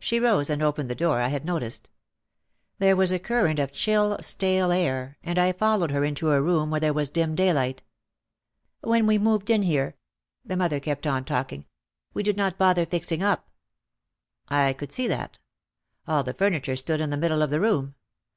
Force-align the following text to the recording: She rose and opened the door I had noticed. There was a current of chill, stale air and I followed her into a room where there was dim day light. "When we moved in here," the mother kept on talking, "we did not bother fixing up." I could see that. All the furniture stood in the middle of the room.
She 0.00 0.18
rose 0.18 0.50
and 0.50 0.60
opened 0.60 0.90
the 0.90 0.94
door 0.96 1.20
I 1.20 1.28
had 1.28 1.44
noticed. 1.44 1.88
There 2.80 2.96
was 2.96 3.12
a 3.12 3.20
current 3.20 3.60
of 3.60 3.70
chill, 3.70 4.18
stale 4.20 4.72
air 4.72 5.18
and 5.22 5.38
I 5.38 5.52
followed 5.52 5.92
her 5.92 6.02
into 6.04 6.32
a 6.32 6.42
room 6.42 6.68
where 6.68 6.80
there 6.80 6.92
was 6.92 7.08
dim 7.08 7.36
day 7.36 7.52
light. 7.52 7.84
"When 8.80 9.06
we 9.06 9.18
moved 9.18 9.50
in 9.50 9.62
here," 9.62 9.94
the 10.44 10.56
mother 10.56 10.80
kept 10.80 11.06
on 11.06 11.24
talking, 11.24 11.64
"we 12.12 12.24
did 12.24 12.36
not 12.36 12.58
bother 12.58 12.84
fixing 12.84 13.22
up." 13.22 13.50
I 14.48 14.72
could 14.72 14.90
see 14.90 15.06
that. 15.06 15.38
All 16.08 16.24
the 16.24 16.34
furniture 16.34 16.74
stood 16.74 17.00
in 17.00 17.10
the 17.10 17.16
middle 17.16 17.40
of 17.40 17.50
the 17.50 17.60
room. 17.60 17.94